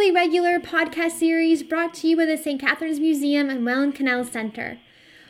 fairly 0.00 0.14
regular 0.14 0.58
podcast 0.58 1.10
series 1.10 1.62
brought 1.62 1.92
to 1.92 2.08
you 2.08 2.16
by 2.16 2.24
the 2.24 2.38
St. 2.38 2.58
Catharines 2.58 2.98
Museum 2.98 3.50
and 3.50 3.66
Welland 3.66 3.94
Canal 3.94 4.24
Center. 4.24 4.78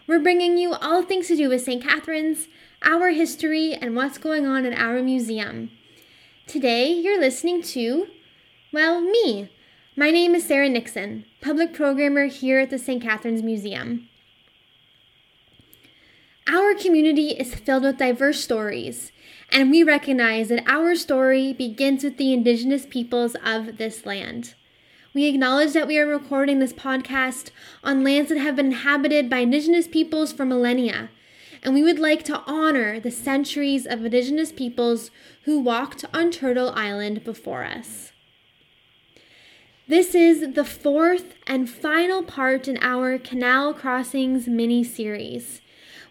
We're 0.06 0.20
bringing 0.20 0.58
you 0.58 0.74
all 0.74 1.02
things 1.02 1.26
to 1.26 1.34
do 1.36 1.48
with 1.48 1.62
St. 1.62 1.82
Catharines, 1.82 2.46
our 2.80 3.08
history, 3.08 3.74
and 3.74 3.96
what's 3.96 4.16
going 4.16 4.46
on 4.46 4.64
in 4.64 4.72
our 4.74 5.02
museum. 5.02 5.72
Today, 6.46 6.92
you're 6.92 7.18
listening 7.18 7.62
to, 7.62 8.06
well, 8.72 9.00
me. 9.00 9.50
My 9.96 10.12
name 10.12 10.36
is 10.36 10.46
Sarah 10.46 10.68
Nixon, 10.68 11.24
public 11.40 11.74
programmer 11.74 12.26
here 12.26 12.60
at 12.60 12.70
the 12.70 12.78
St. 12.78 13.02
Catharines 13.02 13.42
Museum. 13.42 14.08
Our 16.46 16.74
community 16.74 17.30
is 17.30 17.56
filled 17.56 17.82
with 17.82 17.98
diverse 17.98 18.38
stories 18.38 19.10
and 19.50 19.72
we 19.72 19.82
recognize 19.82 20.48
that 20.48 20.62
our 20.68 20.94
story 20.94 21.52
begins 21.52 22.04
with 22.04 22.18
the 22.18 22.32
indigenous 22.32 22.86
peoples 22.86 23.34
of 23.44 23.76
this 23.76 24.06
land. 24.06 24.54
We 25.12 25.26
acknowledge 25.26 25.72
that 25.72 25.88
we 25.88 25.98
are 25.98 26.06
recording 26.06 26.60
this 26.60 26.72
podcast 26.72 27.50
on 27.82 28.04
lands 28.04 28.28
that 28.28 28.38
have 28.38 28.54
been 28.54 28.66
inhabited 28.66 29.28
by 29.28 29.38
indigenous 29.38 29.88
peoples 29.88 30.32
for 30.32 30.44
millennia, 30.44 31.10
and 31.64 31.74
we 31.74 31.82
would 31.82 31.98
like 31.98 32.22
to 32.26 32.42
honor 32.46 33.00
the 33.00 33.10
centuries 33.10 33.86
of 33.86 34.04
indigenous 34.04 34.52
peoples 34.52 35.10
who 35.42 35.58
walked 35.58 36.04
on 36.14 36.30
Turtle 36.30 36.70
Island 36.76 37.24
before 37.24 37.64
us. 37.64 38.12
This 39.88 40.14
is 40.14 40.54
the 40.54 40.64
fourth 40.64 41.34
and 41.44 41.68
final 41.68 42.22
part 42.22 42.68
in 42.68 42.78
our 42.80 43.18
Canal 43.18 43.74
Crossings 43.74 44.46
mini 44.46 44.84
series 44.84 45.60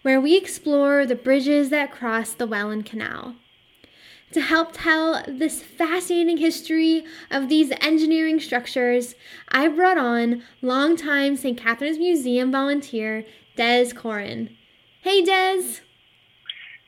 where 0.02 0.20
we 0.20 0.36
explore 0.36 1.06
the 1.06 1.16
bridges 1.16 1.70
that 1.70 1.92
cross 1.92 2.34
the 2.34 2.48
Welland 2.48 2.86
Canal. 2.86 3.36
To 4.34 4.42
help 4.42 4.70
tell 4.74 5.24
this 5.28 5.64
fascinating 5.64 6.38
history 6.38 7.04
of 7.32 7.50
these 7.50 7.72
engineering 7.82 8.40
structures, 8.40 9.16
I 9.50 9.68
brought 9.70 9.98
on 9.98 10.44
longtime 10.62 11.36
St. 11.36 11.58
Catharines 11.58 11.98
Museum 11.98 12.52
volunteer 12.52 13.26
Des 13.56 13.92
Corin. 13.96 14.56
Hey, 15.02 15.24
Des. 15.24 15.80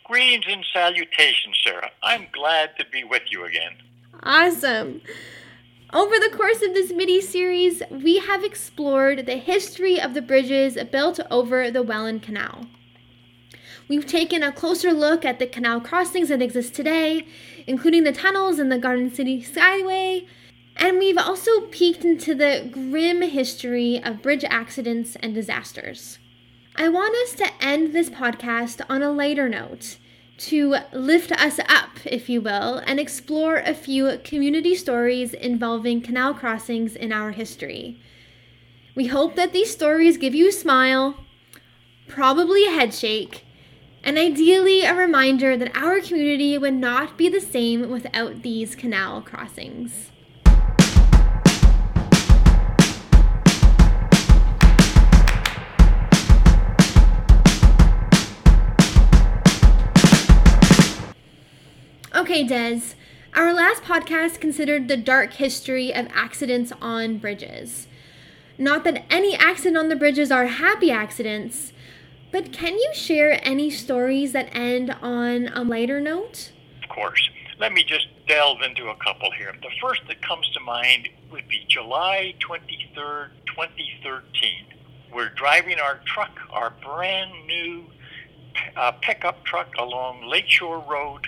Greetings 0.03 0.45
and 0.47 0.63
salutations, 0.71 1.59
Sarah. 1.63 1.89
I'm 2.03 2.27
glad 2.31 2.77
to 2.77 2.85
be 2.91 3.03
with 3.03 3.23
you 3.31 3.45
again. 3.45 3.77
Awesome. 4.21 5.01
Over 5.93 6.19
the 6.19 6.35
course 6.37 6.61
of 6.61 6.75
this 6.75 6.91
mini 6.91 7.21
series, 7.21 7.81
we 7.89 8.19
have 8.19 8.43
explored 8.43 9.25
the 9.25 9.37
history 9.37 9.99
of 9.99 10.13
the 10.13 10.21
bridges 10.21 10.77
built 10.91 11.19
over 11.31 11.71
the 11.71 11.81
Welland 11.81 12.21
Canal. 12.21 12.67
We've 13.91 14.07
taken 14.07 14.41
a 14.41 14.53
closer 14.53 14.93
look 14.93 15.25
at 15.25 15.37
the 15.37 15.45
canal 15.45 15.81
crossings 15.81 16.29
that 16.29 16.41
exist 16.41 16.73
today, 16.73 17.25
including 17.67 18.05
the 18.05 18.13
tunnels 18.13 18.57
and 18.57 18.71
the 18.71 18.77
Garden 18.77 19.13
City 19.13 19.43
Skyway, 19.43 20.25
and 20.77 20.97
we've 20.97 21.17
also 21.17 21.59
peeked 21.71 22.05
into 22.05 22.33
the 22.33 22.69
grim 22.71 23.21
history 23.21 24.01
of 24.01 24.21
bridge 24.21 24.45
accidents 24.45 25.17
and 25.17 25.33
disasters. 25.33 26.19
I 26.77 26.87
want 26.87 27.17
us 27.17 27.35
to 27.35 27.51
end 27.59 27.91
this 27.91 28.09
podcast 28.09 28.79
on 28.89 29.03
a 29.03 29.11
lighter 29.11 29.49
note, 29.49 29.97
to 30.37 30.77
lift 30.93 31.33
us 31.33 31.59
up, 31.67 31.97
if 32.05 32.29
you 32.29 32.39
will, 32.39 32.77
and 32.87 32.97
explore 32.97 33.57
a 33.57 33.73
few 33.73 34.19
community 34.23 34.73
stories 34.73 35.33
involving 35.33 35.99
canal 35.99 36.33
crossings 36.33 36.95
in 36.95 37.11
our 37.11 37.31
history. 37.31 37.99
We 38.95 39.07
hope 39.07 39.35
that 39.35 39.51
these 39.51 39.73
stories 39.73 40.15
give 40.15 40.33
you 40.33 40.47
a 40.47 40.53
smile, 40.53 41.25
probably 42.07 42.65
a 42.65 42.71
head 42.71 42.93
shake, 42.93 43.43
and 44.03 44.17
ideally 44.17 44.83
a 44.83 44.95
reminder 44.95 45.55
that 45.55 45.75
our 45.75 45.99
community 45.99 46.57
would 46.57 46.73
not 46.73 47.17
be 47.17 47.29
the 47.29 47.41
same 47.41 47.89
without 47.89 48.41
these 48.41 48.75
canal 48.75 49.21
crossings. 49.21 50.09
Okay, 62.13 62.43
Des. 62.43 62.95
Our 63.33 63.53
last 63.53 63.83
podcast 63.83 64.41
considered 64.41 64.87
the 64.87 64.97
dark 64.97 65.33
history 65.33 65.93
of 65.93 66.07
accidents 66.13 66.73
on 66.81 67.17
bridges. 67.17 67.87
Not 68.57 68.83
that 68.83 69.05
any 69.09 69.35
accident 69.35 69.77
on 69.77 69.89
the 69.89 69.95
bridges 69.95 70.31
are 70.31 70.47
happy 70.47 70.91
accidents, 70.91 71.71
but 72.31 72.51
can 72.51 72.75
you 72.75 72.91
share 72.93 73.39
any 73.45 73.69
stories 73.69 74.31
that 74.33 74.49
end 74.55 74.91
on 75.01 75.47
a 75.49 75.63
lighter 75.63 75.99
note? 75.99 76.51
Of 76.83 76.89
course. 76.89 77.29
Let 77.59 77.73
me 77.73 77.83
just 77.83 78.07
delve 78.27 78.61
into 78.63 78.87
a 78.87 78.95
couple 78.95 79.29
here. 79.37 79.53
The 79.61 79.69
first 79.79 80.01
that 80.07 80.21
comes 80.21 80.49
to 80.51 80.59
mind 80.61 81.09
would 81.31 81.47
be 81.47 81.65
July 81.67 82.33
23rd, 82.39 83.29
2013. 83.45 84.65
We're 85.13 85.29
driving 85.29 85.79
our 85.79 85.99
truck, 86.05 86.31
our 86.49 86.73
brand 86.83 87.31
new 87.45 87.85
uh, 88.75 88.93
pickup 88.93 89.43
truck 89.43 89.75
along 89.77 90.27
Lakeshore 90.27 90.83
Road. 90.89 91.27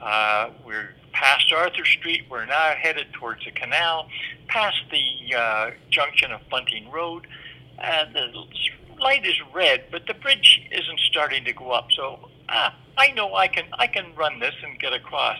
Uh, 0.00 0.50
we're 0.66 0.94
past 1.12 1.52
Arthur 1.52 1.84
Street. 1.84 2.24
We're 2.28 2.46
now 2.46 2.74
headed 2.76 3.12
towards 3.12 3.44
the 3.44 3.52
canal, 3.52 4.08
past 4.48 4.82
the 4.90 5.34
uh, 5.34 5.70
junction 5.90 6.32
of 6.32 6.40
Bunting 6.50 6.90
Road. 6.90 7.26
And 7.78 8.14
the 8.14 8.26
light 9.00 9.26
is 9.26 9.36
red, 9.54 9.84
but 9.90 10.06
the 10.06 10.14
bridge 10.14 10.62
isn't 10.70 11.00
starting 11.00 11.44
to 11.44 11.52
go 11.52 11.70
up. 11.70 11.88
So 11.92 12.28
ah, 12.48 12.74
I 12.96 13.12
know 13.12 13.34
I 13.34 13.48
can 13.48 13.64
I 13.72 13.86
can 13.86 14.14
run 14.14 14.38
this 14.38 14.54
and 14.62 14.78
get 14.78 14.92
across. 14.92 15.38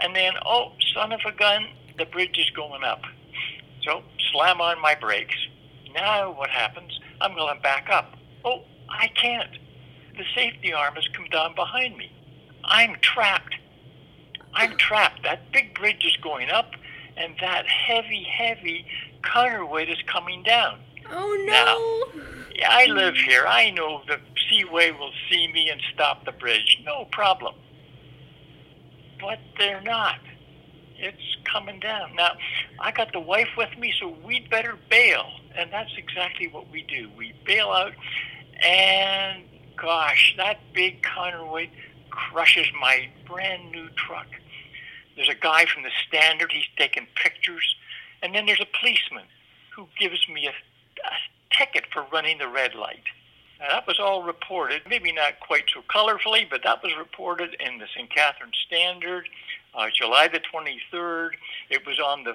And 0.00 0.16
then 0.16 0.32
oh, 0.44 0.72
son 0.94 1.12
of 1.12 1.20
a 1.26 1.32
gun, 1.32 1.68
the 1.98 2.06
bridge 2.06 2.38
is 2.38 2.50
going 2.50 2.82
up. 2.82 3.02
So 3.82 4.02
slam 4.32 4.60
on 4.60 4.80
my 4.80 4.94
brakes. 4.94 5.36
Now 5.94 6.32
what 6.32 6.50
happens? 6.50 6.98
I'm 7.20 7.34
going 7.34 7.54
to 7.54 7.62
back 7.62 7.88
up. 7.90 8.16
Oh, 8.44 8.62
I 8.88 9.08
can't. 9.08 9.58
The 10.16 10.24
safety 10.34 10.72
arm 10.72 10.94
has 10.94 11.08
come 11.14 11.26
down 11.26 11.54
behind 11.54 11.96
me. 11.96 12.10
I'm 12.64 12.96
trapped. 13.00 13.56
I'm 14.54 14.76
trapped. 14.76 15.22
That 15.22 15.50
big 15.52 15.74
bridge 15.74 16.04
is 16.04 16.16
going 16.16 16.50
up, 16.50 16.72
and 17.16 17.34
that 17.40 17.66
heavy, 17.66 18.22
heavy 18.24 18.86
counterweight 19.22 19.88
is 19.88 20.02
coming 20.06 20.42
down. 20.42 20.78
Oh 21.10 21.42
no! 21.46 22.22
Now, 22.24 22.41
yeah, 22.54 22.68
I 22.70 22.86
live 22.86 23.14
here. 23.16 23.44
I 23.46 23.70
know 23.70 24.02
the 24.06 24.18
Seaway 24.48 24.90
will 24.92 25.12
see 25.30 25.48
me 25.48 25.70
and 25.70 25.80
stop 25.94 26.24
the 26.24 26.32
bridge. 26.32 26.78
No 26.84 27.06
problem. 27.06 27.54
But 29.20 29.38
they're 29.58 29.82
not. 29.82 30.18
It's 30.96 31.36
coming 31.44 31.80
down. 31.80 32.14
Now, 32.14 32.32
I 32.78 32.92
got 32.92 33.12
the 33.12 33.20
wife 33.20 33.48
with 33.56 33.76
me, 33.78 33.92
so 33.98 34.14
we'd 34.24 34.48
better 34.50 34.78
bail. 34.88 35.26
And 35.56 35.72
that's 35.72 35.92
exactly 35.96 36.48
what 36.48 36.70
we 36.70 36.82
do. 36.82 37.10
We 37.16 37.34
bail 37.44 37.70
out, 37.70 37.92
and 38.64 39.44
gosh, 39.76 40.34
that 40.36 40.60
big 40.72 41.02
counterweight 41.02 41.70
crushes 42.10 42.66
my 42.80 43.08
brand 43.26 43.70
new 43.72 43.88
truck. 43.96 44.26
There's 45.16 45.28
a 45.28 45.34
guy 45.34 45.66
from 45.66 45.82
the 45.82 45.90
Standard, 46.06 46.52
he's 46.52 46.64
taking 46.76 47.06
pictures. 47.14 47.76
And 48.22 48.34
then 48.34 48.46
there's 48.46 48.60
a 48.60 48.78
policeman 48.78 49.24
who 49.74 49.88
gives 49.98 50.28
me 50.28 50.46
a, 50.46 50.50
a 50.50 51.16
ticket 51.58 51.84
for 51.92 52.04
running 52.12 52.38
the 52.38 52.48
red 52.48 52.74
light. 52.74 53.04
Now, 53.60 53.68
that 53.68 53.86
was 53.86 54.00
all 54.00 54.22
reported, 54.24 54.82
maybe 54.88 55.12
not 55.12 55.38
quite 55.40 55.64
so 55.72 55.82
colorfully, 55.82 56.48
but 56.50 56.62
that 56.64 56.82
was 56.82 56.92
reported 56.98 57.54
in 57.60 57.78
the 57.78 57.86
St. 57.94 58.10
Catharines 58.10 58.58
Standard, 58.66 59.28
uh, 59.74 59.86
July 59.94 60.28
the 60.28 60.40
23rd. 60.40 61.30
It 61.70 61.86
was 61.86 62.00
on 62.00 62.24
the 62.24 62.34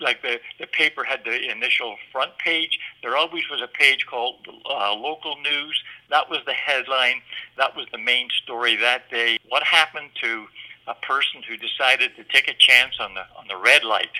like 0.00 0.22
the, 0.22 0.38
the 0.60 0.66
paper 0.66 1.02
had 1.02 1.24
the 1.24 1.50
initial 1.50 1.96
front 2.12 2.38
page. 2.38 2.78
There 3.02 3.16
always 3.16 3.48
was 3.50 3.60
a 3.60 3.66
page 3.66 4.06
called 4.06 4.46
uh, 4.68 4.94
local 4.94 5.36
news. 5.40 5.82
That 6.10 6.30
was 6.30 6.38
the 6.46 6.52
headline. 6.52 7.22
That 7.56 7.74
was 7.76 7.86
the 7.90 7.98
main 7.98 8.28
story 8.42 8.76
that 8.76 9.10
day. 9.10 9.38
What 9.48 9.62
happened 9.64 10.10
to 10.20 10.46
a 10.86 10.94
person 10.94 11.42
who 11.48 11.56
decided 11.56 12.14
to 12.16 12.24
take 12.24 12.48
a 12.48 12.54
chance 12.54 13.00
on 13.00 13.14
the 13.14 13.22
on 13.36 13.48
the 13.48 13.56
red 13.56 13.84
light? 13.84 14.12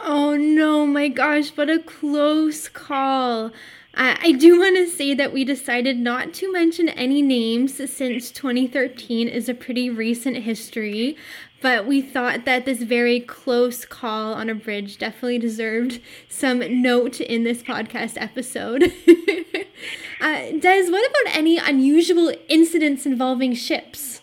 Oh 0.00 0.36
no, 0.36 0.86
my 0.86 1.08
gosh, 1.08 1.50
what 1.50 1.70
a 1.70 1.78
close 1.78 2.68
call. 2.68 3.52
I 3.96 4.32
do 4.32 4.58
want 4.58 4.76
to 4.76 4.88
say 4.88 5.14
that 5.14 5.32
we 5.32 5.44
decided 5.44 5.98
not 5.98 6.34
to 6.34 6.52
mention 6.52 6.88
any 6.88 7.22
names 7.22 7.76
since 7.90 8.32
2013 8.32 9.28
is 9.28 9.48
a 9.48 9.54
pretty 9.54 9.88
recent 9.88 10.38
history, 10.38 11.16
but 11.60 11.86
we 11.86 12.02
thought 12.02 12.44
that 12.44 12.64
this 12.64 12.82
very 12.82 13.20
close 13.20 13.84
call 13.84 14.34
on 14.34 14.50
a 14.50 14.54
bridge 14.54 14.98
definitely 14.98 15.38
deserved 15.38 16.00
some 16.28 16.82
note 16.82 17.20
in 17.20 17.44
this 17.44 17.62
podcast 17.62 18.20
episode. 18.20 18.82
uh, 20.20 20.50
Des, 20.58 20.90
what 20.90 21.08
about 21.08 21.36
any 21.36 21.58
unusual 21.58 22.32
incidents 22.48 23.06
involving 23.06 23.54
ships? 23.54 24.20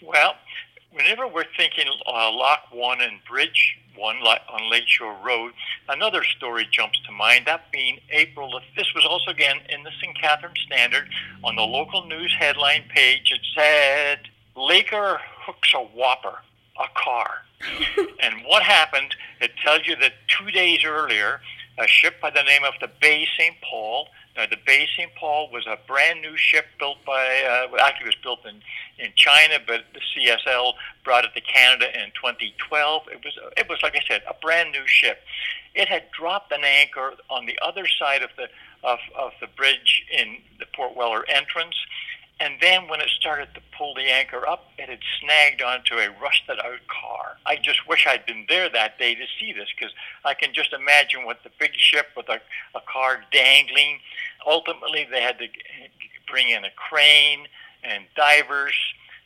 Well, 0.00 0.36
whenever 0.92 1.28
we're 1.28 1.44
thinking 1.56 1.86
uh, 2.06 2.32
Lock 2.32 2.68
1 2.72 3.02
and 3.02 3.20
Bridge 3.28 3.76
one 3.96 4.16
on 4.16 4.70
Lakeshore 4.70 5.16
Road. 5.24 5.52
Another 5.88 6.22
story 6.24 6.66
jumps 6.70 7.00
to 7.06 7.12
mind, 7.12 7.46
that 7.46 7.70
being 7.72 7.98
April. 8.10 8.60
This 8.76 8.92
was 8.94 9.04
also 9.04 9.30
again 9.30 9.58
in 9.68 9.82
the 9.82 9.90
St. 10.00 10.18
Catherine 10.20 10.54
Standard. 10.66 11.08
On 11.44 11.56
the 11.56 11.62
local 11.62 12.06
news 12.06 12.34
headline 12.38 12.84
page, 12.88 13.32
it 13.32 13.40
said, 13.54 14.28
Laker 14.56 15.20
hooks 15.22 15.72
a 15.74 15.78
whopper. 15.80 16.42
a 16.78 16.86
car. 16.94 17.42
and 18.20 18.34
what 18.46 18.62
happened, 18.62 19.14
it 19.40 19.50
tells 19.64 19.86
you 19.86 19.96
that 19.96 20.12
two 20.28 20.50
days 20.50 20.84
earlier, 20.84 21.40
a 21.78 21.86
ship 21.86 22.20
by 22.20 22.30
the 22.30 22.42
name 22.42 22.64
of 22.64 22.74
the 22.80 22.88
Baie 23.00 23.26
St. 23.38 23.54
Paul. 23.62 24.08
Now, 24.36 24.44
the 24.46 24.58
Baie 24.66 24.86
St. 24.96 25.10
Paul 25.14 25.50
was 25.50 25.66
a 25.66 25.78
brand 25.86 26.20
new 26.20 26.36
ship 26.36 26.66
built 26.78 26.98
by, 27.06 27.68
uh, 27.72 27.74
actually, 27.80 28.04
it 28.04 28.16
was 28.16 28.22
built 28.22 28.40
in, 28.44 28.60
in 29.02 29.12
China, 29.16 29.58
but 29.66 29.84
the 29.94 30.00
CSL 30.00 30.74
brought 31.04 31.24
it 31.24 31.30
to 31.34 31.40
Canada 31.40 31.86
in 31.86 32.10
2012. 32.10 33.02
It 33.12 33.24
was, 33.24 33.38
it 33.56 33.68
was, 33.68 33.78
like 33.82 33.96
I 33.96 34.02
said, 34.06 34.22
a 34.28 34.34
brand 34.34 34.72
new 34.72 34.86
ship. 34.86 35.20
It 35.74 35.88
had 35.88 36.04
dropped 36.10 36.52
an 36.52 36.64
anchor 36.64 37.14
on 37.30 37.46
the 37.46 37.58
other 37.64 37.86
side 37.86 38.22
of 38.22 38.30
the, 38.36 38.48
of, 38.86 38.98
of 39.18 39.32
the 39.40 39.46
bridge 39.46 40.04
in 40.12 40.38
the 40.58 40.66
Port 40.74 40.96
Weller 40.96 41.24
entrance 41.28 41.74
and 42.38 42.54
then 42.60 42.88
when 42.88 43.00
it 43.00 43.08
started 43.08 43.48
to 43.54 43.60
pull 43.76 43.94
the 43.94 44.12
anchor 44.12 44.46
up, 44.46 44.66
it 44.76 44.90
had 44.90 44.98
snagged 45.20 45.62
onto 45.62 45.94
a 45.94 46.10
rusted 46.22 46.58
out 46.58 46.80
car. 46.88 47.38
I 47.46 47.56
just 47.56 47.88
wish 47.88 48.06
I'd 48.06 48.26
been 48.26 48.44
there 48.48 48.68
that 48.68 48.98
day 48.98 49.14
to 49.14 49.24
see 49.40 49.52
this 49.54 49.68
because 49.74 49.94
I 50.24 50.34
can 50.34 50.52
just 50.52 50.74
imagine 50.74 51.24
what 51.24 51.42
the 51.44 51.50
big 51.58 51.72
ship 51.74 52.08
with 52.16 52.28
a, 52.28 52.40
a 52.74 52.80
car 52.92 53.24
dangling. 53.32 54.00
Ultimately, 54.46 55.06
they 55.10 55.22
had 55.22 55.38
to 55.38 55.46
bring 56.30 56.50
in 56.50 56.64
a 56.64 56.70
crane 56.76 57.46
and 57.82 58.04
divers 58.16 58.74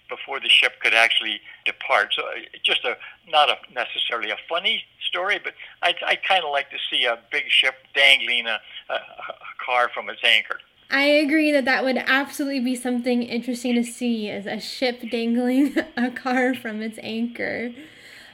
before 0.09 0.39
the 0.39 0.49
ship 0.49 0.75
could 0.81 0.95
actually 0.95 1.41
depart. 1.65 2.13
So 2.15 2.23
uh, 2.23 2.41
just 2.63 2.85
a 2.85 2.97
not 3.29 3.49
a 3.49 3.57
necessarily 3.73 4.31
a 4.31 4.37
funny 4.49 4.85
story, 5.01 5.41
but 5.43 5.55
I, 5.83 5.95
I 6.07 6.17
kind 6.17 6.45
of 6.45 6.51
like 6.51 6.71
to 6.71 6.77
see 6.91 7.07
a 7.07 7.19
big 7.33 7.45
ship 7.49 7.75
dangling 7.95 8.47
a, 8.47 8.61
a, 8.89 8.95
a 8.95 9.65
car 9.65 9.91
from 9.93 10.11
its 10.11 10.23
anchor. 10.23 10.59
I 10.91 11.05
agree 11.05 11.53
that 11.53 11.67
that 11.67 11.85
would 11.85 11.99
absolutely 11.99 12.61
be 12.61 12.75
something 12.75 13.23
interesting 13.23 13.77
to 13.77 13.85
see 13.85 14.29
as 14.29 14.47
a 14.47 14.59
ship 14.59 15.03
dangling 15.11 15.77
a 15.97 16.11
car 16.11 16.55
from 16.55 16.83
its 16.83 16.99
anchor. 17.03 17.73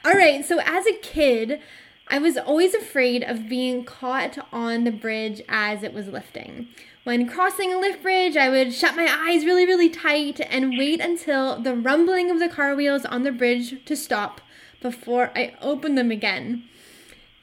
All 0.03 0.13
right, 0.13 0.43
so 0.43 0.59
as 0.65 0.87
a 0.87 0.97
kid, 0.97 1.61
I 2.07 2.17
was 2.17 2.37
always 2.37 2.73
afraid 2.73 3.23
of 3.23 3.47
being 3.47 3.83
caught 3.83 4.39
on 4.51 4.85
the 4.85 4.91
bridge 4.91 5.41
as 5.47 5.83
it 5.83 5.93
was 5.93 6.07
lifting. 6.07 6.69
When 7.03 7.29
crossing 7.29 7.73
a 7.73 7.79
lift 7.79 8.01
bridge, 8.01 8.35
I 8.35 8.49
would 8.49 8.73
shut 8.73 8.95
my 8.95 9.07
eyes 9.07 9.45
really, 9.45 9.65
really 9.65 9.89
tight 9.89 10.41
and 10.49 10.77
wait 10.77 10.99
until 10.99 11.61
the 11.61 11.75
rumbling 11.75 12.31
of 12.31 12.39
the 12.39 12.49
car 12.49 12.75
wheels 12.75 13.05
on 13.05 13.23
the 13.23 13.31
bridge 13.31 13.85
to 13.85 13.95
stop 13.95 14.41
before 14.81 15.31
I 15.35 15.53
opened 15.61 15.97
them 15.97 16.11
again. 16.11 16.63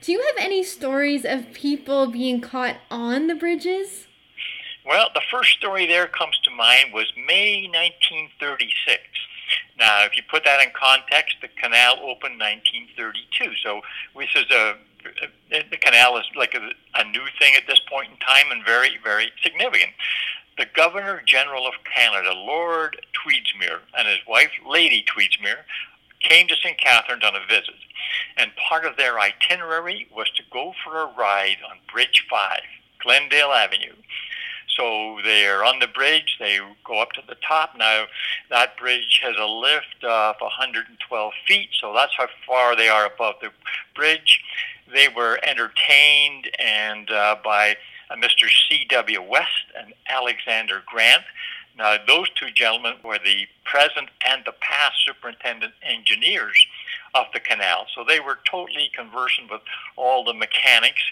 Do 0.00 0.12
you 0.12 0.20
have 0.20 0.44
any 0.44 0.62
stories 0.62 1.24
of 1.24 1.52
people 1.52 2.08
being 2.08 2.40
caught 2.40 2.76
on 2.90 3.26
the 3.26 3.34
bridges? 3.34 4.06
Well, 4.84 5.08
the 5.14 5.22
first 5.30 5.52
story 5.52 5.86
there 5.86 6.06
comes 6.06 6.38
to 6.44 6.50
mind 6.50 6.92
was 6.92 7.10
May 7.16 7.66
1936. 7.68 9.00
Now, 9.78 10.04
if 10.04 10.16
you 10.16 10.22
put 10.30 10.44
that 10.44 10.60
in 10.60 10.70
context, 10.74 11.36
the 11.40 11.48
canal 11.48 11.94
opened 12.02 12.38
1932. 12.38 13.54
So 13.62 13.80
this 14.16 14.28
is 14.34 14.50
a 14.50 14.76
the 15.50 15.76
canal 15.76 16.16
is 16.16 16.24
like 16.34 16.54
a, 16.54 16.70
a 16.98 17.04
new 17.04 17.26
thing 17.38 17.54
at 17.56 17.66
this 17.66 17.80
point 17.90 18.10
in 18.10 18.16
time 18.18 18.50
and 18.50 18.64
very, 18.64 18.98
very 19.02 19.30
significant. 19.42 19.90
The 20.56 20.66
Governor 20.74 21.22
General 21.26 21.66
of 21.66 21.74
Canada, 21.84 22.32
Lord 22.32 22.96
Tweedsmuir, 23.12 23.80
and 23.98 24.08
his 24.08 24.20
wife, 24.26 24.50
Lady 24.66 25.04
Tweedsmuir, 25.04 25.58
came 26.20 26.48
to 26.48 26.56
St. 26.56 26.78
Catharines 26.78 27.24
on 27.24 27.36
a 27.36 27.46
visit. 27.46 27.74
And 28.36 28.50
part 28.56 28.84
of 28.84 28.96
their 28.96 29.20
itinerary 29.20 30.08
was 30.14 30.30
to 30.36 30.42
go 30.50 30.72
for 30.82 31.02
a 31.02 31.12
ride 31.18 31.58
on 31.68 31.78
Bridge 31.92 32.26
5, 32.30 32.60
Glendale 33.00 33.52
Avenue. 33.52 33.94
So 34.76 35.18
they're 35.22 35.64
on 35.64 35.78
the 35.78 35.86
bridge. 35.86 36.36
They 36.38 36.58
go 36.84 37.00
up 37.00 37.12
to 37.12 37.22
the 37.26 37.36
top. 37.46 37.76
Now, 37.76 38.06
that 38.50 38.76
bridge 38.76 39.20
has 39.22 39.36
a 39.38 39.46
lift 39.46 40.02
of 40.02 40.36
112 40.40 41.32
feet, 41.46 41.68
so 41.80 41.92
that's 41.94 42.14
how 42.16 42.26
far 42.46 42.74
they 42.74 42.88
are 42.88 43.06
above 43.06 43.36
the 43.40 43.50
bridge. 43.94 44.40
They 44.92 45.08
were 45.08 45.38
entertained 45.44 46.50
and 46.58 47.10
uh, 47.10 47.36
by 47.44 47.76
uh, 48.10 48.16
Mr. 48.16 48.48
C.W. 48.68 49.22
West 49.22 49.64
and 49.78 49.94
Alexander 50.08 50.82
Grant. 50.86 51.22
Now, 51.76 51.96
those 52.06 52.30
two 52.30 52.50
gentlemen 52.50 52.94
were 53.02 53.18
the 53.18 53.46
present 53.64 54.08
and 54.26 54.42
the 54.44 54.54
past 54.60 55.04
superintendent 55.04 55.72
engineers 55.82 56.66
of 57.14 57.26
the 57.32 57.40
canal, 57.40 57.86
so 57.94 58.04
they 58.06 58.20
were 58.20 58.38
totally 58.48 58.90
conversant 58.94 59.50
with 59.50 59.60
all 59.96 60.24
the 60.24 60.34
mechanics. 60.34 61.02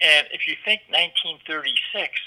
And 0.00 0.26
if 0.32 0.48
you 0.48 0.56
think 0.64 0.82
1936, 0.88 2.20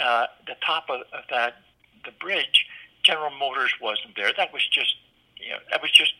uh, 0.00 0.26
the 0.46 0.56
top 0.64 0.84
of, 0.88 1.00
of 1.12 1.24
that 1.30 1.56
the 2.04 2.12
bridge, 2.20 2.66
General 3.02 3.30
Motors 3.30 3.72
wasn't 3.80 4.16
there. 4.16 4.32
That 4.36 4.52
was 4.52 4.66
just 4.68 4.96
you 5.36 5.50
know 5.50 5.58
that 5.70 5.82
was 5.82 5.90
just 5.90 6.14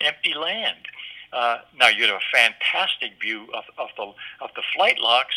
empty 0.00 0.34
land. 0.34 0.86
Uh, 1.32 1.58
now 1.78 1.88
you 1.88 2.02
had 2.02 2.10
a 2.10 2.20
fantastic 2.32 3.12
view 3.20 3.46
of, 3.54 3.64
of 3.78 3.88
the 3.96 4.12
of 4.44 4.50
the 4.54 4.62
flight 4.74 4.98
locks, 5.00 5.34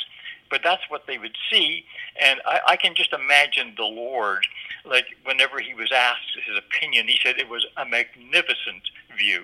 but 0.50 0.62
that's 0.64 0.84
what 0.90 1.08
they 1.08 1.18
would 1.18 1.36
see. 1.50 1.86
And 2.22 2.40
I, 2.46 2.60
I 2.70 2.76
can 2.76 2.94
just 2.96 3.14
imagine 3.14 3.74
the 3.76 3.84
Lord, 3.84 4.46
like 4.86 5.06
whenever 5.24 5.60
he 5.60 5.74
was 5.74 5.92
asked 5.92 6.38
his 6.46 6.58
opinion, 6.58 7.08
he 7.08 7.20
said 7.24 7.38
it 7.38 7.50
was 7.50 7.66
a 7.78 7.86
magnificent 7.86 8.84
view, 9.18 9.44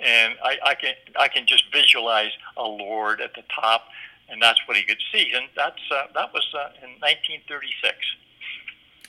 and 0.00 0.34
I, 0.42 0.56
I 0.64 0.74
can 0.74 0.94
I 1.18 1.28
can 1.28 1.46
just 1.46 1.64
visualize 1.72 2.32
a 2.56 2.64
Lord 2.64 3.20
at 3.20 3.34
the 3.34 3.42
top 3.54 3.88
and 4.28 4.40
that's 4.42 4.60
what 4.66 4.76
he 4.76 4.82
could 4.82 5.02
see. 5.12 5.32
And 5.34 5.46
that's 5.56 5.80
uh, 5.90 6.06
that 6.14 6.32
was 6.32 6.46
uh, 6.54 6.70
in 6.82 6.90
1936. 7.00 7.96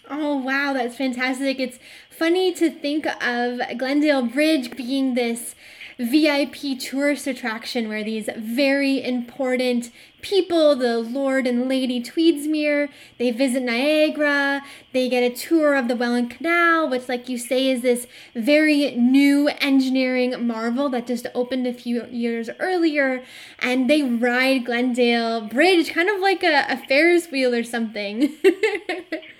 Oh 0.09 0.37
wow, 0.37 0.73
that's 0.73 0.95
fantastic! 0.95 1.59
It's 1.59 1.79
funny 2.09 2.53
to 2.53 2.69
think 2.69 3.05
of 3.23 3.59
Glendale 3.77 4.23
Bridge 4.23 4.75
being 4.75 5.15
this 5.15 5.55
VIP 5.97 6.77
tourist 6.79 7.25
attraction 7.25 7.87
where 7.87 8.03
these 8.03 8.29
very 8.37 9.03
important 9.03 9.91
people, 10.21 10.75
the 10.75 10.97
Lord 10.97 11.47
and 11.47 11.69
Lady 11.69 12.01
Tweedsmuir, 12.01 12.89
they 13.17 13.31
visit 13.31 13.63
Niagara, 13.63 14.61
they 14.91 15.07
get 15.07 15.23
a 15.23 15.33
tour 15.33 15.75
of 15.75 15.87
the 15.87 15.95
Welland 15.95 16.31
Canal, 16.31 16.89
which, 16.89 17.07
like 17.07 17.29
you 17.29 17.37
say, 17.37 17.69
is 17.69 17.81
this 17.81 18.07
very 18.33 18.91
new 18.95 19.49
engineering 19.61 20.45
marvel 20.45 20.89
that 20.89 21.07
just 21.07 21.27
opened 21.33 21.67
a 21.67 21.73
few 21.73 22.05
years 22.07 22.49
earlier, 22.59 23.23
and 23.59 23.89
they 23.89 24.01
ride 24.01 24.65
Glendale 24.65 25.41
Bridge 25.47 25.93
kind 25.93 26.09
of 26.09 26.19
like 26.19 26.43
a, 26.43 26.65
a 26.69 26.77
Ferris 26.87 27.31
wheel 27.31 27.53
or 27.53 27.63
something. 27.63 28.33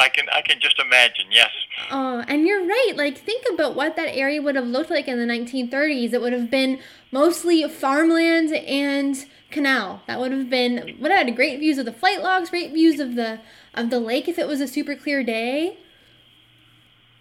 I 0.00 0.08
can 0.08 0.28
I 0.30 0.40
can 0.40 0.60
just 0.60 0.78
imagine. 0.80 1.26
Yes. 1.30 1.50
Oh, 1.90 2.24
and 2.26 2.46
you're 2.46 2.64
right. 2.66 2.92
Like 2.96 3.18
think 3.18 3.44
about 3.52 3.76
what 3.76 3.96
that 3.96 4.16
area 4.16 4.40
would 4.40 4.56
have 4.56 4.66
looked 4.66 4.90
like 4.90 5.06
in 5.06 5.18
the 5.18 5.26
1930s. 5.26 6.14
It 6.14 6.20
would 6.20 6.32
have 6.32 6.50
been 6.50 6.80
mostly 7.12 7.68
farmland 7.68 8.52
and 8.52 9.26
canal. 9.50 10.02
That 10.06 10.18
would 10.18 10.32
have 10.32 10.48
been 10.48 10.96
would 11.00 11.10
have 11.10 11.26
had 11.26 11.36
great 11.36 11.60
views 11.60 11.76
of 11.76 11.84
the 11.84 11.92
flight 11.92 12.22
locks, 12.22 12.48
great 12.48 12.72
views 12.72 12.98
of 12.98 13.14
the 13.14 13.40
of 13.74 13.90
the 13.90 14.00
lake 14.00 14.26
if 14.26 14.38
it 14.38 14.48
was 14.48 14.60
a 14.62 14.66
super 14.66 14.96
clear 14.96 15.22
day. 15.22 15.76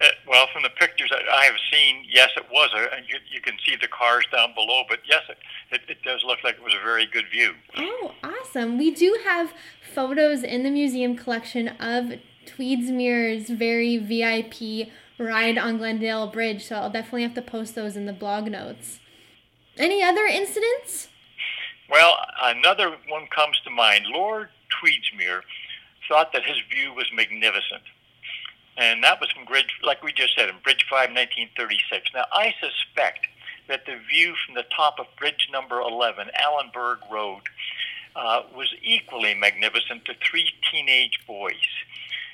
Uh, 0.01 0.07
well, 0.29 0.48
from 0.53 0.63
the 0.63 0.69
pictures 0.69 1.09
that 1.12 1.24
I 1.29 1.43
have 1.43 1.57
seen, 1.69 2.05
yes, 2.09 2.29
it 2.38 2.45
was. 2.50 2.69
A, 2.74 2.95
and 2.95 3.05
you, 3.09 3.17
you 3.33 3.41
can 3.41 3.55
see 3.65 3.75
the 3.75 3.89
cars 3.89 4.24
down 4.31 4.53
below, 4.55 4.83
but 4.88 5.00
yes, 5.05 5.24
it, 5.27 5.38
it, 5.71 5.81
it 5.89 6.03
does 6.03 6.24
look 6.25 6.41
like 6.41 6.55
it 6.55 6.63
was 6.63 6.74
a 6.74 6.81
very 6.81 7.05
good 7.05 7.25
view. 7.29 7.51
Oh, 7.75 8.13
awesome. 8.24 8.77
We 8.77 8.91
do 8.91 9.19
have 9.25 9.51
photos 9.93 10.41
in 10.43 10.63
the 10.63 10.71
museum 10.71 11.17
collection 11.17 11.67
of 11.67 12.13
Tweedsmuir's 12.49 13.49
very 13.49 13.97
VIP 13.97 14.89
ride 15.17 15.57
on 15.57 15.77
Glendale 15.77 16.27
Bridge, 16.27 16.65
so 16.65 16.75
I'll 16.75 16.89
definitely 16.89 17.23
have 17.23 17.35
to 17.35 17.41
post 17.41 17.75
those 17.75 17.95
in 17.95 18.05
the 18.05 18.13
blog 18.13 18.49
notes. 18.49 18.99
Any 19.77 20.03
other 20.03 20.25
incidents? 20.25 21.09
Well, 21.89 22.17
another 22.41 22.95
one 23.07 23.27
comes 23.27 23.59
to 23.63 23.69
mind. 23.69 24.05
Lord 24.07 24.49
Tweedsmuir 24.69 25.41
thought 26.07 26.33
that 26.33 26.43
his 26.43 26.57
view 26.69 26.93
was 26.93 27.11
magnificent. 27.13 27.83
And 28.77 29.03
that 29.03 29.19
was 29.19 29.29
from 29.31 29.45
Bridge, 29.45 29.77
like 29.83 30.03
we 30.03 30.13
just 30.13 30.35
said, 30.35 30.49
in 30.49 30.55
Bridge 30.63 30.85
5, 30.89 31.09
1936. 31.09 32.11
Now, 32.13 32.25
I 32.31 32.53
suspect 32.61 33.27
that 33.67 33.85
the 33.85 33.97
view 34.09 34.33
from 34.45 34.55
the 34.55 34.63
top 34.75 34.99
of 34.99 35.05
Bridge 35.17 35.49
number 35.51 35.79
11, 35.79 36.29
Allanburg 36.39 36.97
Road, 37.11 37.41
uh, 38.15 38.43
was 38.55 38.73
equally 38.81 39.33
magnificent 39.33 40.05
to 40.05 40.13
three 40.15 40.49
teenage 40.71 41.19
boys. 41.27 41.53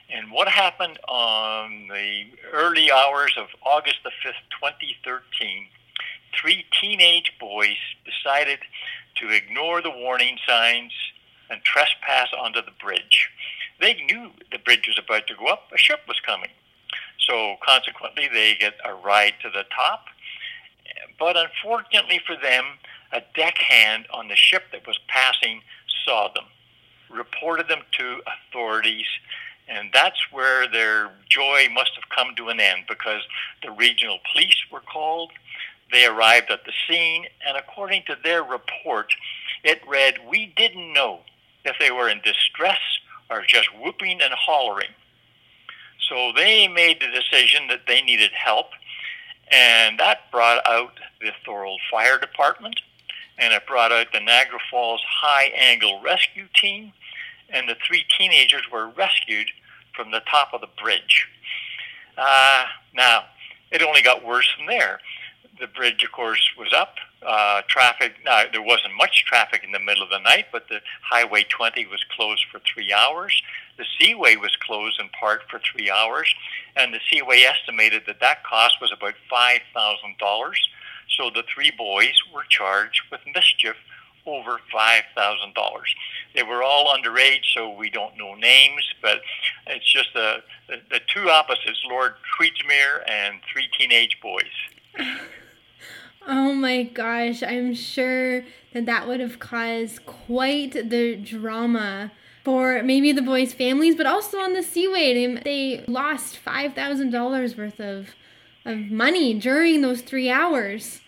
And 0.09 0.31
what 0.31 0.47
happened 0.47 0.99
on 1.07 1.87
the 1.87 2.25
early 2.53 2.91
hours 2.91 3.35
of 3.37 3.47
August 3.65 3.97
the 4.03 4.11
5th, 4.23 4.45
2013, 4.51 5.67
three 6.39 6.65
teenage 6.79 7.31
boys 7.39 7.77
decided 8.05 8.59
to 9.15 9.29
ignore 9.29 9.81
the 9.81 9.89
warning 9.89 10.37
signs 10.47 10.91
and 11.49 11.61
trespass 11.63 12.29
onto 12.37 12.61
the 12.61 12.71
bridge. 12.83 13.29
They 13.79 13.93
knew 13.93 14.31
the 14.51 14.59
bridge 14.59 14.87
was 14.87 14.99
about 15.03 15.27
to 15.27 15.35
go 15.35 15.47
up, 15.47 15.71
a 15.73 15.77
ship 15.77 16.01
was 16.07 16.19
coming. 16.19 16.51
So 17.27 17.55
consequently, 17.65 18.29
they 18.31 18.55
get 18.55 18.75
a 18.85 18.93
ride 18.93 19.33
to 19.41 19.49
the 19.49 19.63
top. 19.75 20.05
But 21.17 21.35
unfortunately 21.37 22.21
for 22.25 22.35
them, 22.35 22.65
a 23.11 23.21
deckhand 23.35 24.05
on 24.13 24.27
the 24.27 24.35
ship 24.35 24.63
that 24.71 24.85
was 24.85 24.99
passing 25.07 25.61
saw 26.05 26.29
them, 26.33 26.45
reported 27.09 27.67
them 27.67 27.81
to 27.97 28.21
authorities, 28.27 29.07
and 29.67 29.89
that's 29.93 30.31
where 30.31 30.67
their 30.67 31.11
joy 31.29 31.67
must 31.73 31.91
have 31.95 32.09
come 32.15 32.35
to 32.35 32.49
an 32.49 32.59
end 32.59 32.83
because 32.87 33.21
the 33.63 33.71
regional 33.71 34.19
police 34.31 34.57
were 34.71 34.81
called, 34.81 35.31
They 35.91 36.05
arrived 36.05 36.51
at 36.51 36.65
the 36.65 36.73
scene, 36.87 37.25
and 37.47 37.57
according 37.57 38.03
to 38.07 38.17
their 38.23 38.43
report, 38.43 39.13
it 39.63 39.81
read, 39.87 40.19
We 40.29 40.53
didn't 40.55 40.93
know 40.93 41.21
if 41.63 41.75
they 41.79 41.91
were 41.91 42.09
in 42.09 42.21
distress 42.21 42.79
or 43.29 43.43
just 43.45 43.67
whooping 43.81 44.21
and 44.21 44.33
hollering. 44.33 44.93
So 46.09 46.31
they 46.35 46.67
made 46.67 47.01
the 47.01 47.07
decision 47.07 47.67
that 47.69 47.87
they 47.87 48.01
needed 48.01 48.31
help, 48.31 48.67
and 49.51 49.99
that 49.99 50.31
brought 50.31 50.65
out 50.67 50.93
the 51.19 51.31
Thorold 51.43 51.81
Fire 51.89 52.19
Department, 52.19 52.79
and 53.37 53.53
it 53.53 53.65
brought 53.65 53.91
out 53.91 54.07
the 54.13 54.19
Niagara 54.19 54.59
Falls 54.69 55.01
High 55.07 55.51
Angle 55.55 56.01
Rescue 56.03 56.47
Team, 56.55 56.93
and 57.49 57.69
the 57.69 57.75
three 57.85 58.05
teenagers 58.17 58.63
were 58.71 58.89
rescued 58.89 59.47
from 59.95 60.11
the 60.11 60.21
top 60.29 60.53
of 60.53 60.61
the 60.61 60.69
bridge. 60.81 61.27
Uh, 62.17 62.65
now, 62.93 63.25
it 63.71 63.81
only 63.81 64.01
got 64.01 64.25
worse 64.25 64.49
from 64.55 64.67
there. 64.67 64.99
The 65.59 65.67
bridge, 65.67 66.03
of 66.03 66.11
course, 66.11 66.51
was 66.57 66.73
up. 66.73 66.95
Uh, 67.25 67.61
traffic, 67.67 68.13
now, 68.23 68.43
there 68.51 68.61
wasn't 68.61 68.93
much 68.97 69.25
traffic 69.25 69.63
in 69.63 69.71
the 69.71 69.79
middle 69.79 70.03
of 70.03 70.09
the 70.09 70.19
night, 70.19 70.45
but 70.51 70.67
the 70.69 70.79
Highway 71.01 71.45
20 71.49 71.85
was 71.87 72.03
closed 72.15 72.45
for 72.51 72.59
three 72.59 72.93
hours. 72.93 73.41
The 73.77 73.85
Seaway 73.97 74.35
was 74.35 74.55
closed 74.57 74.99
in 74.99 75.09
part 75.09 75.41
for 75.49 75.59
three 75.59 75.89
hours, 75.89 76.33
and 76.75 76.93
the 76.93 76.99
Seaway 77.09 77.41
estimated 77.41 78.03
that 78.07 78.19
that 78.19 78.43
cost 78.43 78.79
was 78.81 78.91
about 78.91 79.15
$5,000. 79.31 80.53
So 81.17 81.29
the 81.29 81.43
three 81.53 81.71
boys 81.75 82.21
were 82.33 82.43
charged 82.49 83.01
with 83.11 83.21
mischief 83.33 83.75
over 84.25 84.59
$5,000. 84.73 85.81
They 86.33 86.43
were 86.43 86.63
all 86.63 86.87
underage, 86.87 87.45
so 87.53 87.69
we 87.69 87.89
don't 87.89 88.17
know 88.17 88.35
names, 88.35 88.83
but 89.01 89.21
it's 89.67 89.91
just 89.91 90.09
the, 90.13 90.37
the, 90.67 90.81
the 90.89 90.99
two 91.13 91.29
opposites, 91.29 91.81
Lord 91.89 92.13
Tweedsmuir 92.39 93.09
and 93.09 93.39
three 93.51 93.67
teenage 93.77 94.17
boys. 94.21 94.43
Oh 96.27 96.55
my 96.55 96.81
gosh, 96.81 97.43
I'm 97.43 97.75
sure 97.75 98.43
that 98.73 98.87
that 98.87 99.07
would 99.07 99.19
have 99.19 99.37
caused 99.37 100.07
quite 100.07 100.89
the 100.89 101.17
drama 101.17 102.11
for 102.43 102.81
maybe 102.81 103.11
the 103.11 103.21
boys' 103.21 103.53
families, 103.53 103.95
but 103.95 104.07
also 104.07 104.39
on 104.39 104.53
the 104.53 104.63
Seaway. 104.63 105.13
They, 105.13 105.41
they 105.43 105.85
lost 105.87 106.39
$5,000 106.43 107.57
worth 107.57 107.79
of, 107.79 108.09
of 108.65 108.77
money 108.89 109.35
during 109.35 109.81
those 109.81 110.01
three 110.01 110.31
hours. 110.31 111.01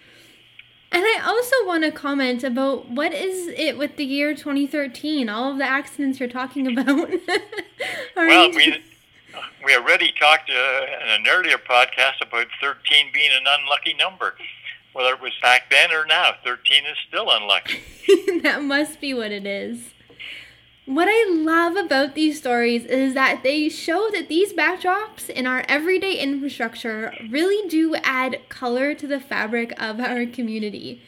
And 0.91 1.03
I 1.03 1.21
also 1.25 1.55
want 1.65 1.83
to 1.83 1.91
comment 1.91 2.43
about 2.43 2.89
what 2.89 3.13
is 3.13 3.47
it 3.49 3.77
with 3.77 3.97
the 3.97 4.05
year 4.05 4.33
2013, 4.33 5.27
all 5.27 5.51
of 5.51 5.57
the 5.57 5.65
accidents 5.65 6.19
you're 6.19 6.29
talking 6.29 6.65
about. 6.77 7.09
well, 8.15 8.51
we, 8.51 8.83
we 9.65 9.75
already 9.75 10.13
talked 10.19 10.49
uh, 10.49 10.85
in 11.03 11.21
an 11.21 11.27
earlier 11.27 11.57
podcast 11.57 12.21
about 12.21 12.47
13 12.61 13.07
being 13.13 13.31
an 13.31 13.45
unlucky 13.47 13.93
number. 13.93 14.35
Whether 14.93 15.13
it 15.13 15.21
was 15.21 15.33
back 15.41 15.69
then 15.69 15.91
or 15.91 16.05
now, 16.05 16.31
13 16.43 16.85
is 16.85 16.97
still 17.07 17.29
unlucky. 17.29 17.81
that 18.41 18.63
must 18.63 18.99
be 18.99 19.13
what 19.13 19.31
it 19.31 19.45
is. 19.45 19.93
What 20.87 21.09
I 21.11 21.29
love 21.29 21.75
about 21.75 22.15
these 22.15 22.37
stories 22.37 22.85
is 22.85 23.13
that 23.13 23.41
they 23.43 23.67
show 23.67 24.09
that 24.13 24.29
these 24.29 24.53
backdrops 24.53 25.29
in 25.29 25.45
our 25.45 25.65
everyday 25.67 26.17
infrastructure 26.17 27.13
really 27.29 27.67
do 27.67 27.95
add 27.95 28.39
color 28.47 28.93
to 28.93 29.05
the 29.05 29.19
fabric 29.19 29.73
of 29.81 29.99
our 29.99 30.25
community. 30.25 31.01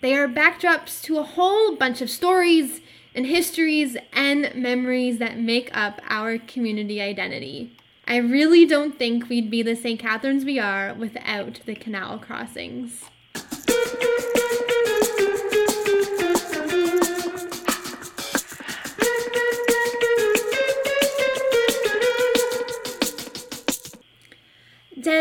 They 0.00 0.16
are 0.16 0.26
backdrops 0.26 1.02
to 1.02 1.18
a 1.18 1.24
whole 1.24 1.76
bunch 1.76 2.00
of 2.00 2.08
stories 2.08 2.80
and 3.14 3.26
histories 3.26 3.98
and 4.14 4.50
memories 4.54 5.18
that 5.18 5.38
make 5.38 5.68
up 5.76 6.00
our 6.08 6.38
community 6.38 6.98
identity. 7.02 7.76
I 8.06 8.16
really 8.16 8.64
don't 8.64 8.98
think 8.98 9.28
we'd 9.28 9.50
be 9.50 9.62
the 9.62 9.76
St. 9.76 10.00
Catharines 10.00 10.46
we 10.46 10.58
are 10.58 10.94
without 10.94 11.60
the 11.66 11.74
canal 11.74 12.18
crossings. 12.18 13.11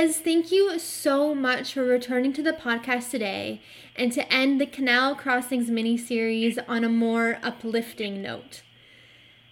Des, 0.02 0.14
thank 0.14 0.52
you 0.52 0.80
so 0.80 1.36
much 1.36 1.74
for 1.74 1.84
returning 1.84 2.34
to 2.34 2.42
the 2.42 2.54
podcast 2.54 3.12
today 3.12 3.62
and 3.96 4.12
to 4.12 4.34
end 4.34 4.60
the 4.60 4.66
Canal 4.66 5.14
Crossings 5.14 5.70
mini 5.70 5.96
series 5.96 6.58
on 6.68 6.84
a 6.84 6.90
more 6.90 7.38
uplifting 7.44 8.20
note. 8.20 8.64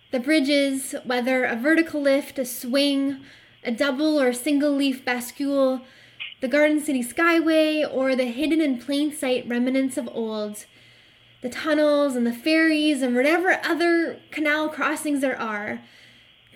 The 0.10 0.20
bridges, 0.20 0.96
whether 1.06 1.44
a 1.44 1.56
vertical 1.56 2.01
lift, 2.01 2.39
a 2.39 2.46
swing, 2.46 3.20
a 3.63 3.72
double 3.72 4.20
or 4.20 4.34
single 4.34 4.72
leaf 4.72 5.06
bascule, 5.06 5.84
the 6.41 6.48
Garden 6.48 6.79
City 6.79 7.03
Skyway, 7.03 7.88
or 7.88 8.15
the 8.15 8.25
hidden 8.25 8.60
in 8.60 8.79
plain 8.79 9.15
sight 9.15 9.48
remnants 9.48 9.98
of 9.98 10.10
old, 10.12 10.65
the 11.41 11.50
tunnels 11.50 12.15
and 12.15 12.25
the 12.25 12.34
ferries 12.34 13.03
and 13.03 13.15
whatever 13.15 13.60
other 13.63 14.20
canal 14.32 14.68
crossings 14.68 15.22
there 15.22 15.39
are, 15.39 15.84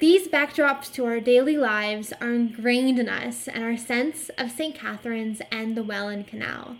these 0.03 0.27
backdrops 0.27 0.91
to 0.91 1.05
our 1.05 1.21
daily 1.21 1.55
lives 1.55 2.11
are 2.19 2.33
ingrained 2.33 2.99
in 2.99 3.07
us 3.07 3.47
and 3.47 3.63
our 3.63 3.77
sense 3.77 4.29
of 4.37 4.51
St. 4.51 4.75
Catharines 4.75 5.41
and 5.49 5.77
the 5.77 5.81
Welland 5.81 6.27
Canal. 6.27 6.75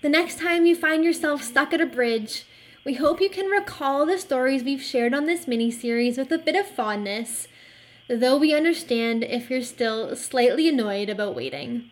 The 0.00 0.08
next 0.08 0.38
time 0.38 0.64
you 0.64 0.74
find 0.74 1.04
yourself 1.04 1.42
stuck 1.42 1.74
at 1.74 1.82
a 1.82 1.86
bridge, 1.86 2.46
we 2.82 2.94
hope 2.94 3.20
you 3.20 3.28
can 3.28 3.48
recall 3.48 4.06
the 4.06 4.16
stories 4.16 4.64
we've 4.64 4.80
shared 4.80 5.12
on 5.12 5.26
this 5.26 5.46
mini 5.46 5.70
series 5.70 6.16
with 6.16 6.32
a 6.32 6.38
bit 6.38 6.56
of 6.56 6.66
fondness, 6.66 7.46
though 8.08 8.38
we 8.38 8.54
understand 8.54 9.22
if 9.22 9.50
you're 9.50 9.60
still 9.60 10.16
slightly 10.16 10.66
annoyed 10.66 11.10
about 11.10 11.36
waiting. 11.36 11.90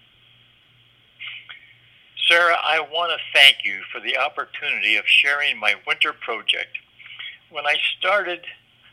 Sarah, 2.26 2.56
I 2.64 2.80
want 2.80 3.12
to 3.12 3.38
thank 3.38 3.66
you 3.66 3.82
for 3.92 4.00
the 4.00 4.16
opportunity 4.16 4.96
of 4.96 5.04
sharing 5.06 5.60
my 5.60 5.74
winter 5.86 6.14
project. 6.14 6.78
When 7.50 7.66
I 7.66 7.76
started 7.98 8.46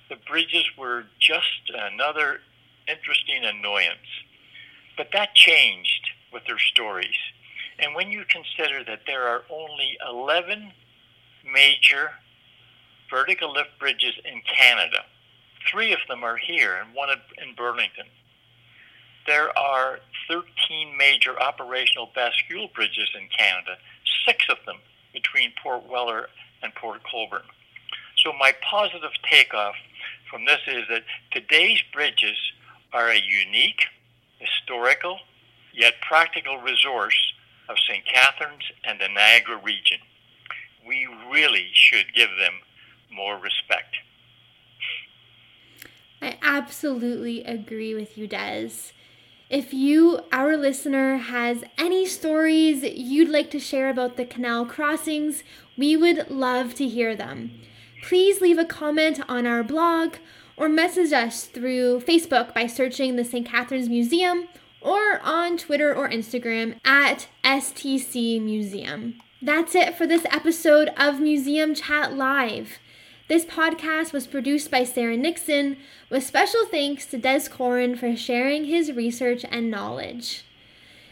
the 0.10 0.18
bridges 0.28 0.66
were 0.78 1.04
just 1.20 1.72
another 1.74 2.42
interesting 2.88 3.44
annoyance. 3.44 4.26
But 4.98 5.10
that 5.14 5.36
changed 5.36 6.10
with 6.34 6.44
their 6.46 6.60
stories. 6.60 7.16
And 7.78 7.96
when 7.96 8.12
you 8.12 8.24
consider 8.28 8.84
that 8.84 9.02
there 9.08 9.28
are 9.28 9.44
only 9.50 9.98
11 10.08 10.72
major 11.52 12.12
vertical 13.10 13.54
lift 13.54 13.80
bridges 13.80 14.14
in 14.26 14.42
Canada, 14.58 15.06
three 15.72 15.94
of 15.94 16.00
them 16.08 16.24
are 16.24 16.38
here 16.38 16.76
and 16.76 16.94
one 16.94 17.10
in 17.10 17.56
Burlington. 17.56 18.06
There 19.28 19.58
are 19.58 20.00
13 20.28 20.98
major 20.98 21.40
operational 21.40 22.10
bascule 22.16 22.74
bridges 22.74 23.10
in 23.16 23.30
Canada, 23.30 23.78
six 24.26 24.46
of 24.50 24.58
them 24.66 24.78
between 25.14 25.54
Port 25.62 25.88
Weller 25.88 26.30
and 26.62 26.74
Port 26.76 27.02
Colborne. 27.10 27.44
So 28.18 28.34
my 28.34 28.54
positive 28.70 29.12
takeoff 29.30 29.76
from 30.30 30.46
this 30.46 30.60
is 30.68 30.84
that 30.90 31.04
today's 31.32 31.82
bridges 31.94 32.38
are 32.94 33.10
a 33.10 33.20
unique, 33.20 33.86
historical, 34.38 35.20
yet 35.74 35.94
practical 36.08 36.58
resource 36.58 37.34
of 37.68 37.78
St. 37.88 38.06
Catharines 38.06 38.64
and 38.84 39.00
the 39.00 39.08
Niagara 39.08 39.58
region. 39.58 40.00
We 40.88 41.08
really 41.32 41.70
should 41.74 42.14
give 42.14 42.30
them 42.40 42.54
more 43.12 43.38
respect. 43.38 43.96
I 46.22 46.38
absolutely 46.42 47.44
agree 47.44 47.94
with 47.94 48.18
you, 48.18 48.28
Des. 48.28 48.92
If 49.50 49.74
you, 49.74 50.20
our 50.32 50.56
listener, 50.58 51.18
has 51.18 51.64
any 51.78 52.06
stories 52.06 52.84
you'd 52.84 53.30
like 53.30 53.50
to 53.52 53.60
share 53.60 53.90
about 53.90 54.16
the 54.16 54.26
canal 54.26 54.66
crossings, 54.66 55.44
we 55.78 55.98
would 55.98 56.30
love 56.30 56.76
to 56.76 56.88
hear 56.88 57.16
them 57.16 57.62
please 58.02 58.42
leave 58.42 58.58
a 58.58 58.66
comment 58.66 59.20
on 59.28 59.46
our 59.46 59.64
blog 59.64 60.16
or 60.58 60.68
message 60.70 61.14
us 61.14 61.46
through 61.46 62.02
Facebook 62.02 62.54
by 62.54 62.68
searching 62.68 63.16
the 63.16 63.24
St. 63.24 63.46
Catharines 63.46 63.90
Museum 63.90 64.48
or 64.82 65.20
on 65.24 65.58
Twitter 65.58 65.94
or 65.94 66.10
Instagram 66.10 66.80
at 66.86 67.28
STC 67.44 68.42
Museum. 68.42 69.16
That's 69.42 69.74
it 69.74 69.98
for 69.98 70.06
this 70.06 70.26
episode 70.26 70.90
of 70.98 71.20
Museum 71.20 71.74
Chat 71.74 72.14
Live. 72.14 72.80
This 73.30 73.46
podcast 73.46 74.12
was 74.12 74.28
produced 74.28 74.72
by 74.72 74.84
Sarah 74.84 75.16
Nixon, 75.16 75.78
with 76.10 76.26
special 76.26 76.66
thanks 76.66 77.06
to 77.06 77.18
Des 77.18 77.48
Corin 77.48 77.96
for 77.96 78.16
sharing 78.16 78.66
his 78.66 78.92
research 78.92 79.46
and 79.50 79.70
knowledge. 79.70 80.44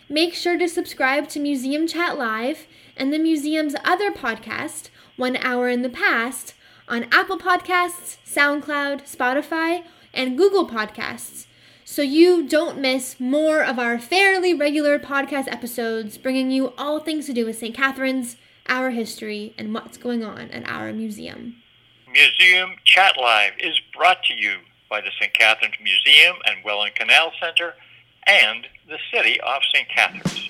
Make 0.09 0.33
sure 0.33 0.57
to 0.57 0.67
subscribe 0.67 1.27
to 1.29 1.39
Museum 1.39 1.85
Chat 1.85 2.17
Live 2.17 2.65
and 2.95 3.13
the 3.13 3.19
museum's 3.19 3.75
other 3.85 4.11
podcast, 4.11 4.89
One 5.15 5.37
Hour 5.37 5.69
in 5.69 5.83
the 5.83 5.89
Past, 5.89 6.53
on 6.87 7.05
Apple 7.11 7.37
Podcasts, 7.37 8.17
SoundCloud, 8.25 9.03
Spotify, 9.03 9.83
and 10.13 10.37
Google 10.37 10.67
Podcasts 10.67 11.47
so 11.89 12.01
you 12.01 12.45
don't 12.45 12.79
miss 12.79 13.17
more 13.17 13.63
of 13.63 13.79
our 13.79 13.97
fairly 13.97 14.53
regular 14.53 14.99
podcast 14.99 15.47
episodes 15.47 16.17
bringing 16.17 16.51
you 16.51 16.73
all 16.77 16.99
things 16.99 17.25
to 17.25 17.33
do 17.33 17.45
with 17.45 17.57
St. 17.57 17.73
Catharines, 17.73 18.35
our 18.67 18.89
history, 18.89 19.53
and 19.57 19.73
what's 19.73 19.97
going 19.97 20.21
on 20.21 20.51
at 20.51 20.67
our 20.69 20.91
museum. 20.91 21.55
Museum 22.11 22.71
Chat 22.83 23.15
Live 23.17 23.53
is 23.59 23.79
brought 23.95 24.21
to 24.23 24.33
you 24.33 24.57
by 24.89 24.99
the 24.99 25.11
St. 25.19 25.33
Catharines 25.33 25.75
Museum 25.81 26.35
and 26.45 26.57
Welland 26.65 26.95
Canal 26.95 27.31
Center 27.39 27.75
and 28.25 28.67
the 28.87 28.97
City 29.13 29.39
of 29.39 29.61
St. 29.73 29.87
Catharines. 29.87 30.49